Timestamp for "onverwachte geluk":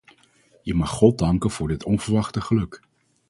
1.85-2.81